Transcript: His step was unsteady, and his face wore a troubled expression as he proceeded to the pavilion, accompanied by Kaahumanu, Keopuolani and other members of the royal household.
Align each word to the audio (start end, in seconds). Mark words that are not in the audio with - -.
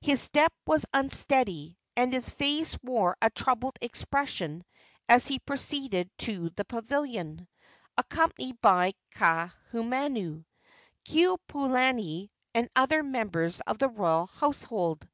His 0.00 0.20
step 0.20 0.52
was 0.66 0.84
unsteady, 0.92 1.78
and 1.94 2.12
his 2.12 2.28
face 2.28 2.76
wore 2.82 3.16
a 3.22 3.30
troubled 3.30 3.78
expression 3.80 4.64
as 5.08 5.28
he 5.28 5.38
proceeded 5.38 6.10
to 6.18 6.50
the 6.56 6.64
pavilion, 6.64 7.46
accompanied 7.96 8.60
by 8.60 8.94
Kaahumanu, 9.14 10.44
Keopuolani 11.04 12.30
and 12.52 12.68
other 12.74 13.04
members 13.04 13.60
of 13.60 13.78
the 13.78 13.88
royal 13.88 14.26
household. 14.26 15.06